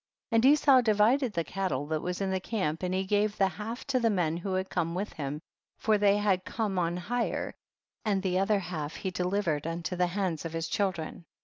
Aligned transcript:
And 0.31 0.43
Esau 0.43 0.81
divided 0.81 1.33
the 1.33 1.43
cattle 1.43 1.85
that 1.85 2.01
was 2.01 2.21
in 2.21 2.31
the 2.31 2.39
camp, 2.39 2.81
and 2.81 2.91
he 2.91 3.03
gave 3.05 3.37
the 3.37 3.47
half 3.47 3.85
to 3.85 3.99
the 3.99 4.09
men 4.09 4.35
who 4.37 4.55
had 4.55 4.67
come 4.67 4.95
with 4.95 5.13
him, 5.13 5.39
for 5.77 5.99
they 5.99 6.17
had 6.17 6.43
come 6.43 6.79
on 6.79 6.97
hire, 6.97 7.53
and 8.03 8.23
the 8.23 8.39
other 8.39 8.57
half 8.57 8.95
he 8.95 9.11
delivered 9.11 9.67
unto 9.67 9.95
the 9.95 10.07
hands 10.07 10.43
of 10.43 10.53
his 10.53 10.67
children. 10.67 11.25